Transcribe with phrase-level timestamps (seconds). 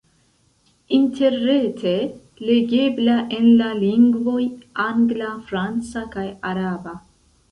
[0.97, 1.91] Interrete
[2.47, 4.45] legebla en la lingvoj
[4.85, 6.95] angla, franca kaj araba.